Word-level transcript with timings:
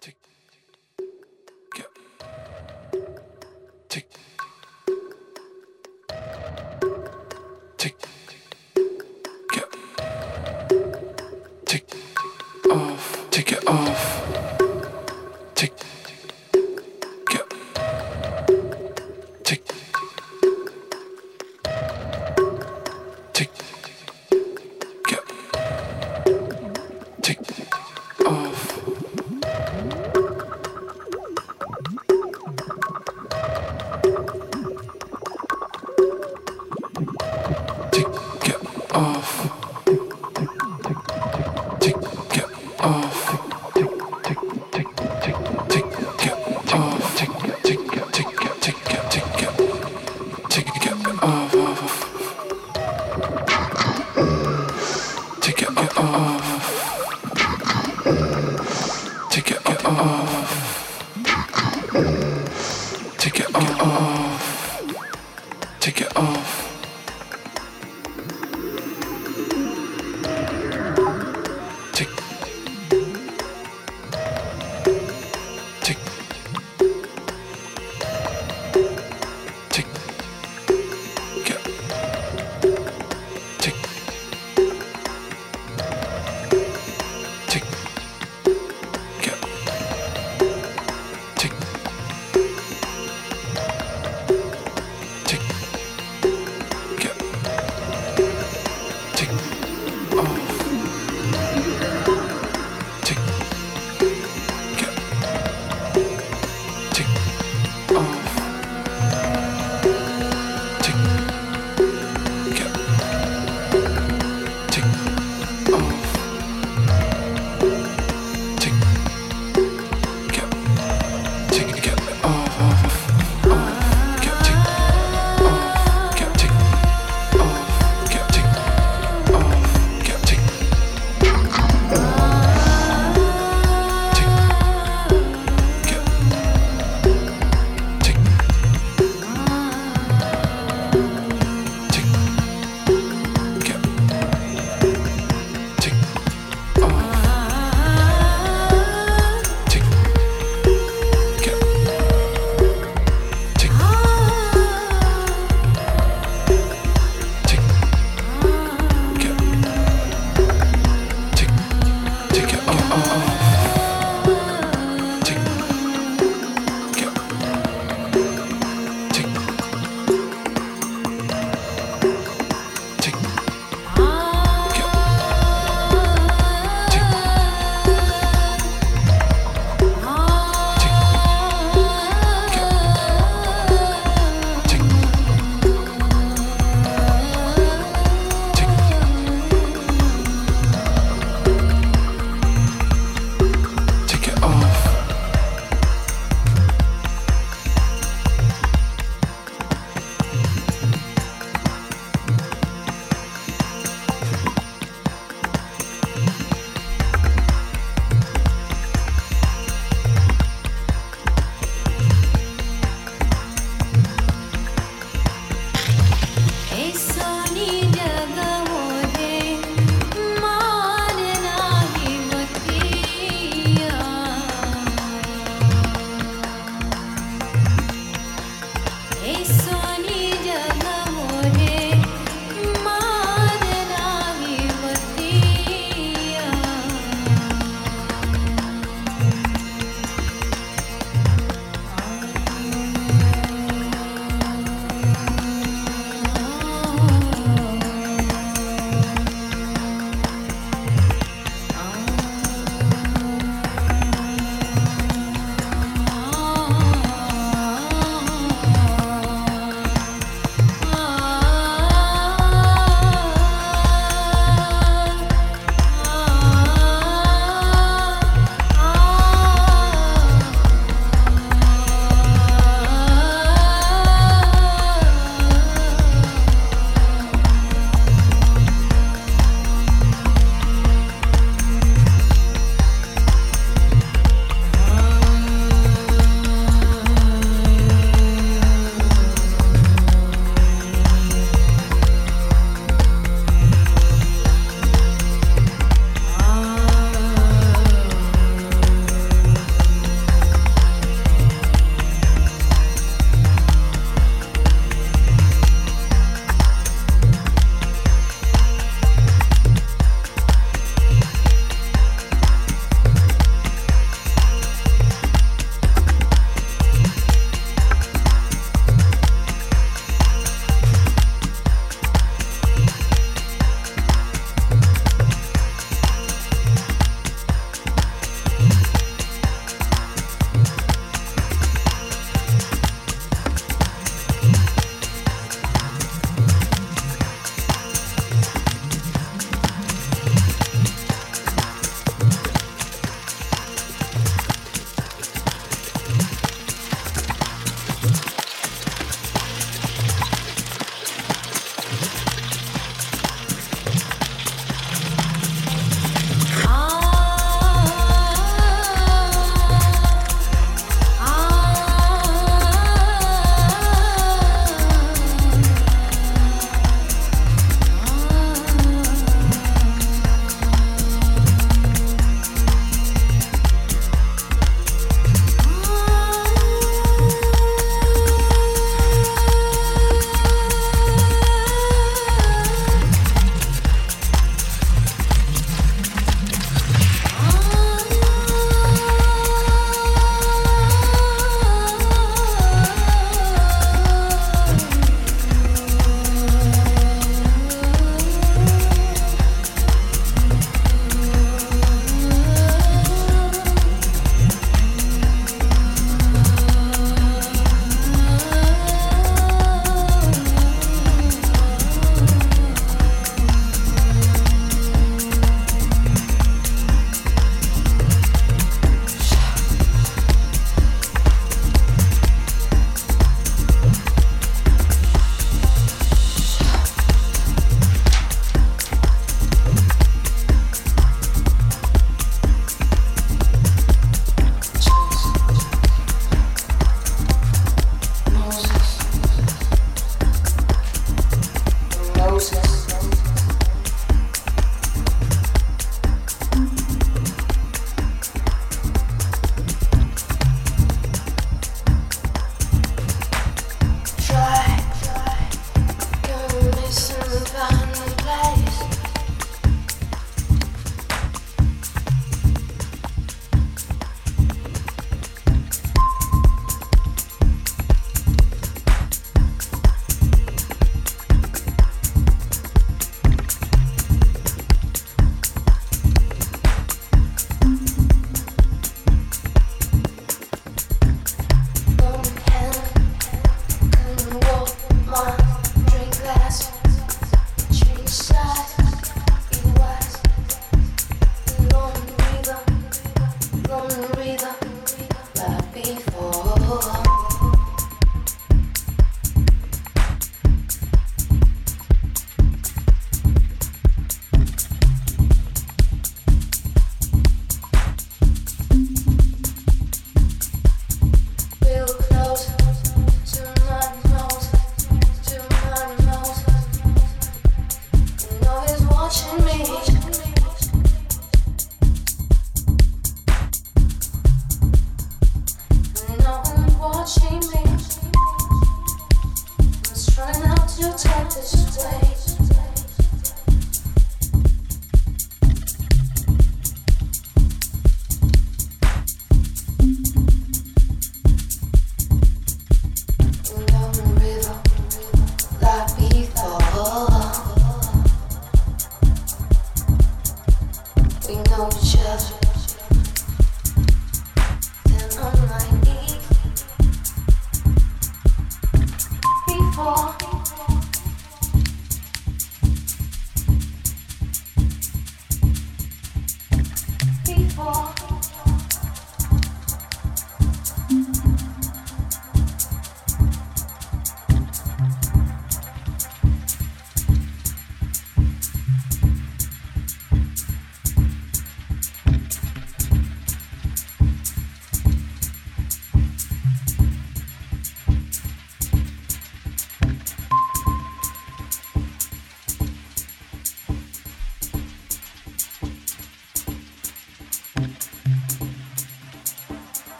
tick 0.00 0.29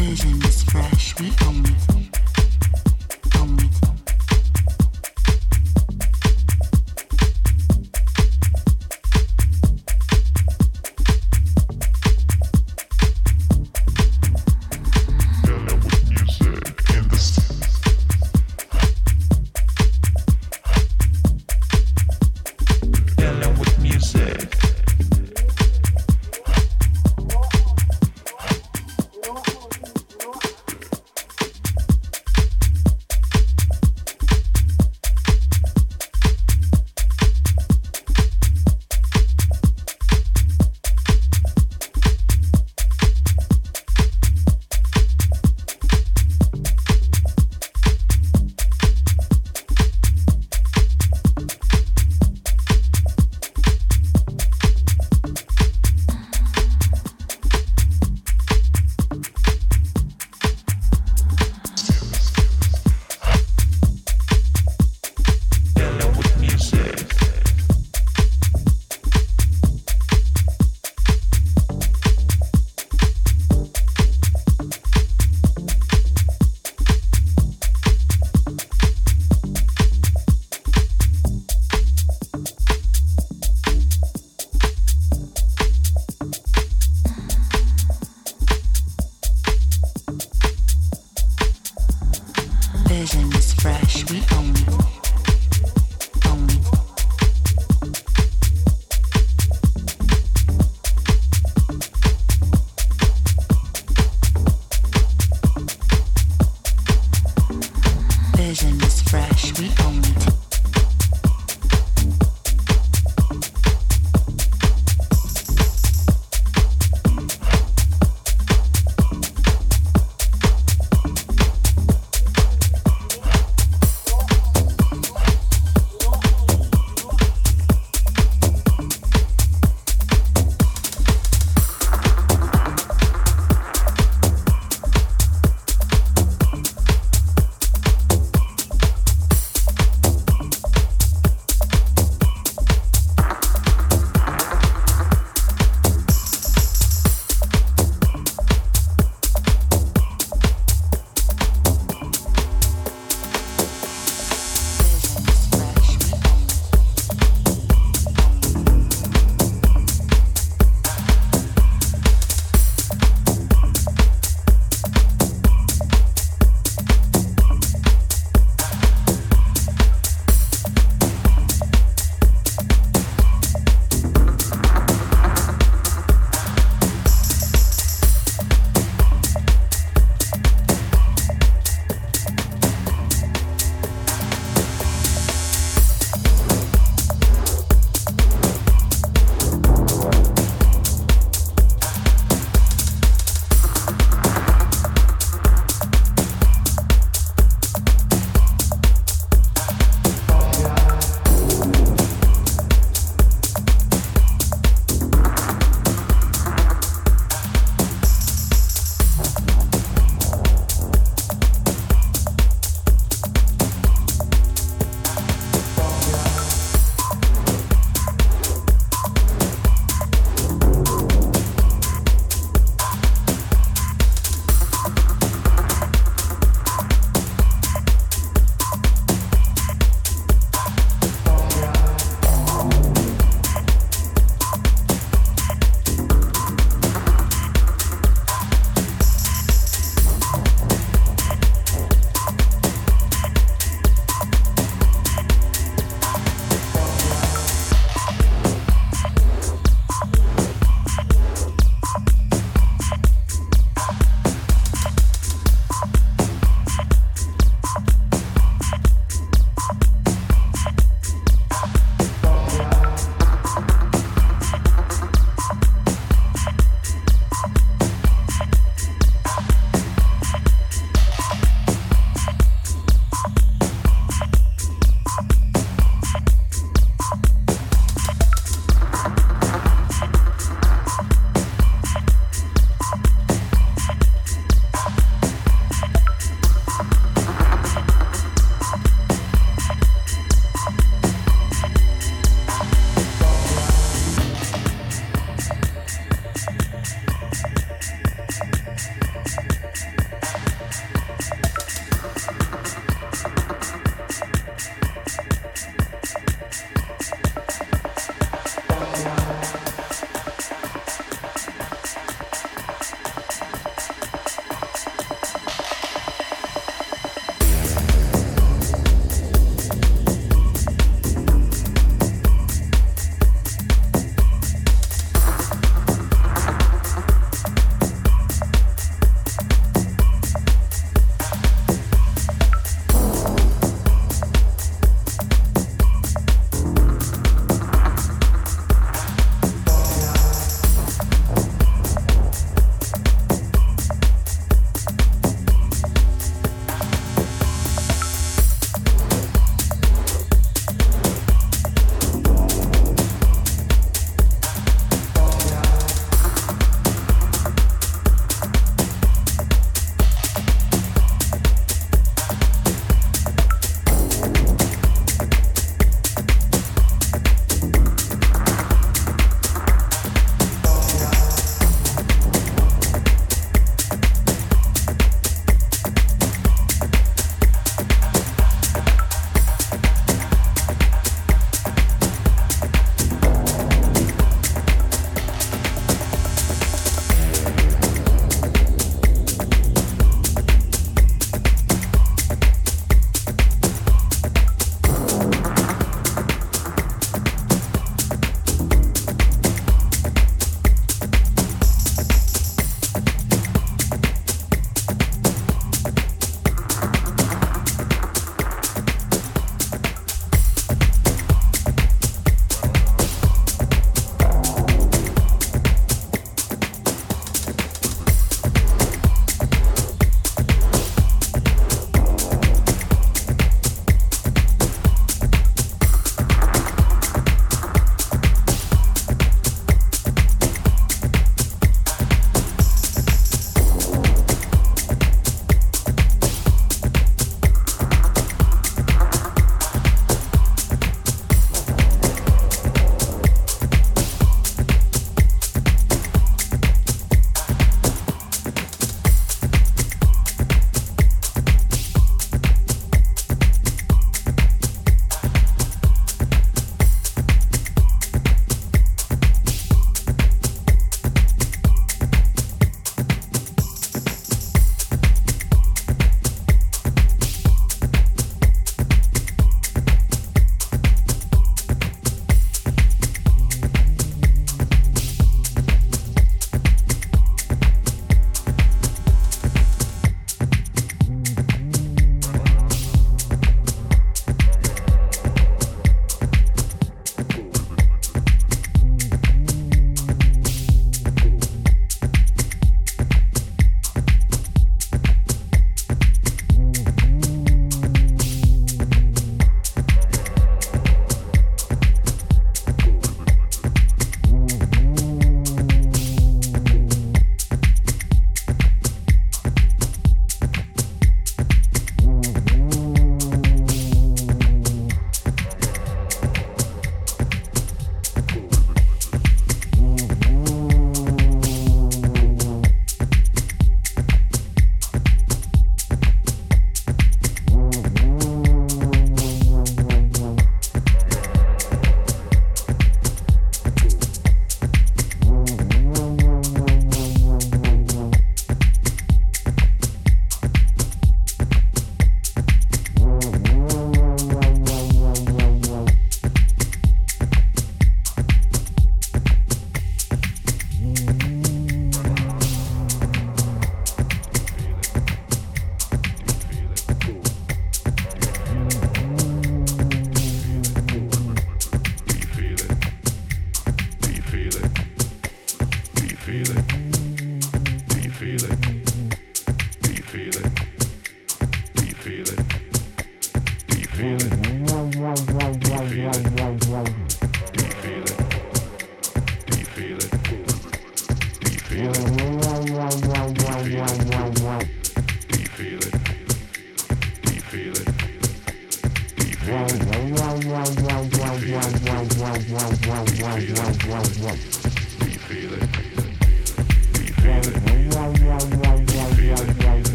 vision 0.00 0.42
is 0.44 0.62
fresh. 0.64 1.14
We 1.20 1.30
own 1.46 1.64
it. 1.66 2.09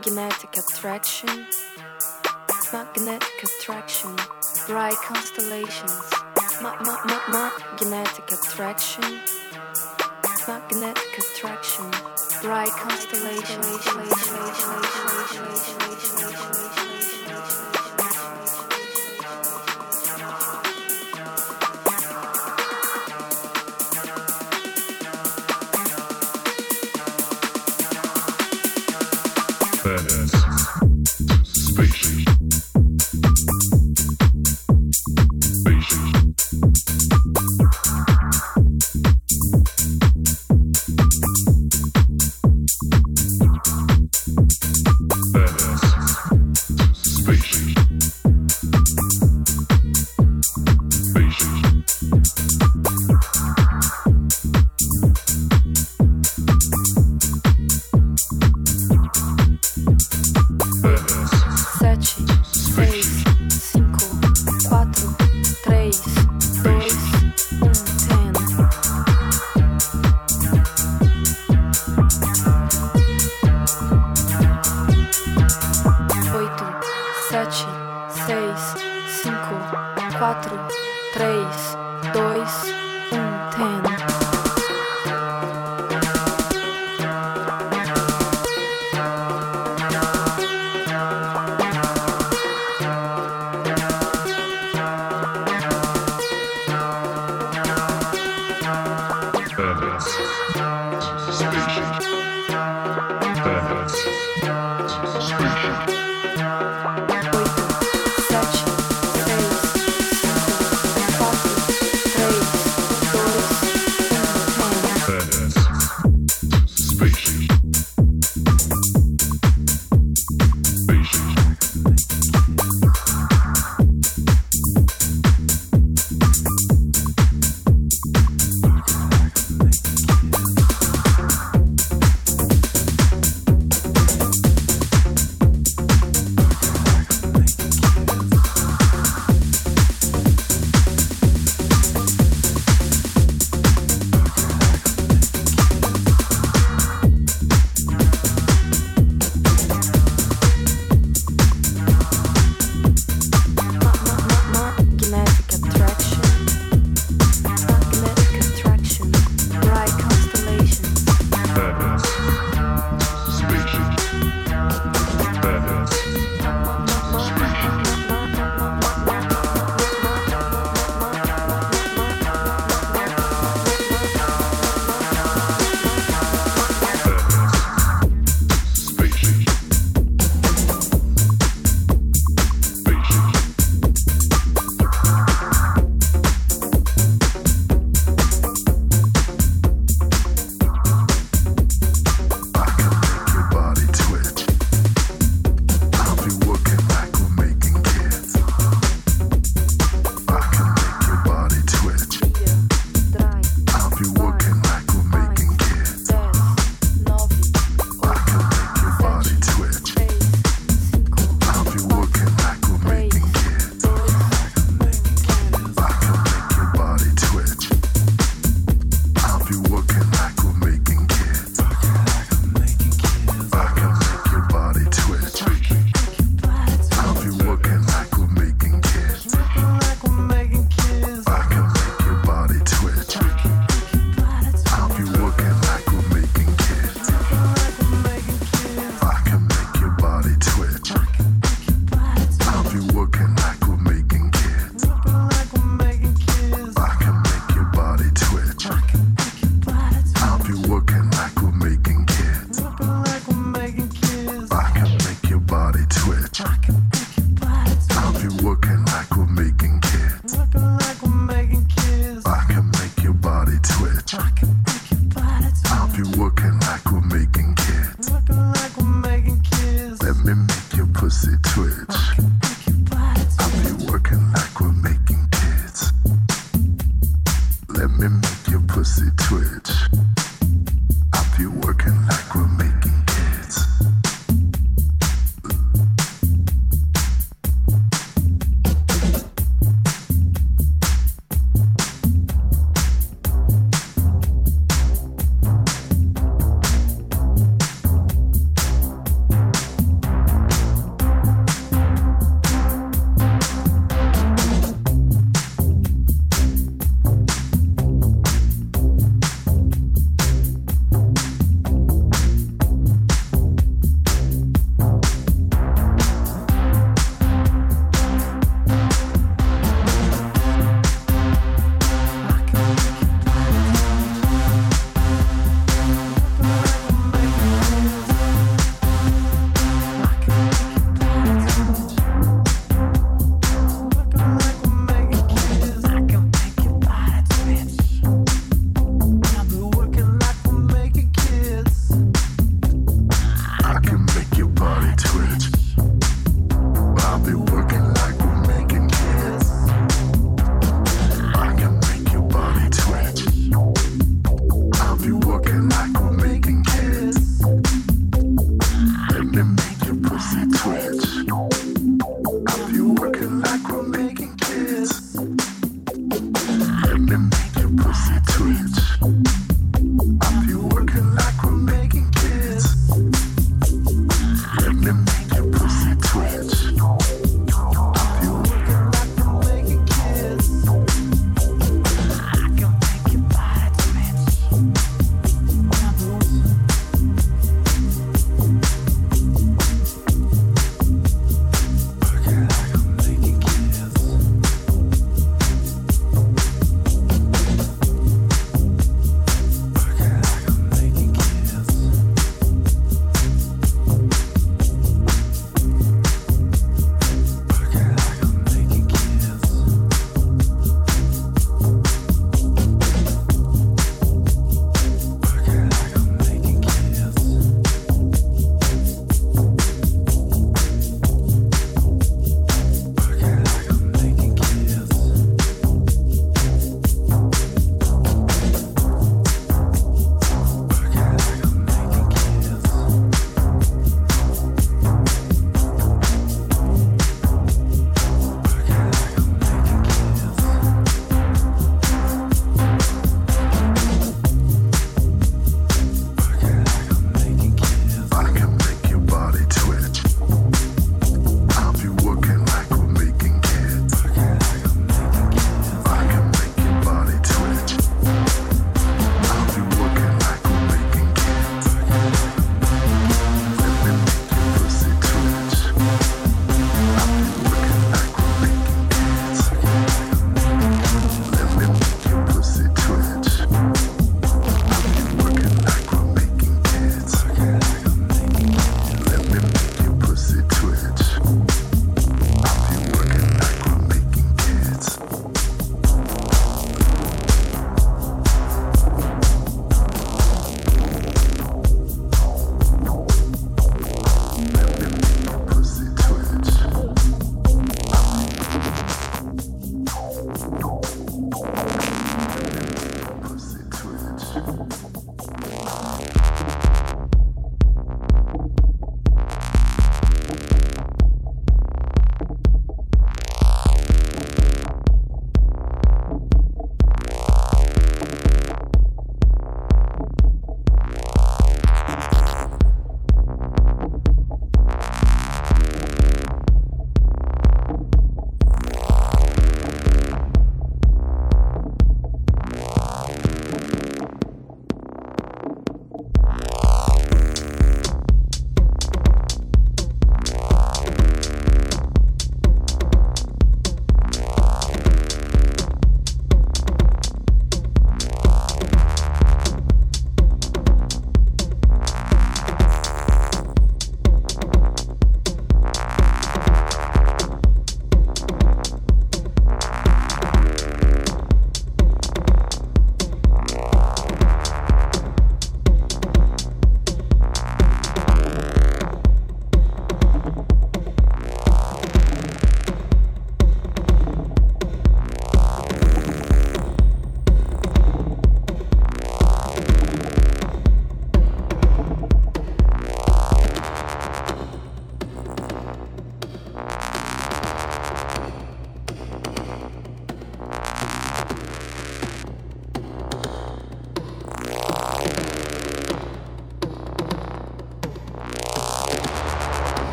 Genetic 0.00 0.56
attraction, 0.56 1.46
magnetic 2.72 3.42
attraction, 3.42 4.16
bright 4.66 4.96
constellations. 4.96 6.10
Ma 6.62 6.76
ma 6.80 6.98
ma 7.04 7.20
ma. 7.30 7.50
Genetic 7.76 8.30
attraction, 8.32 9.20
magnetic 10.48 11.18
attraction, 11.18 11.90
bright 12.42 12.70
constellations. 12.70 13.84